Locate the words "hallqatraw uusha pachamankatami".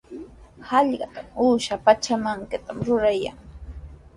0.69-2.81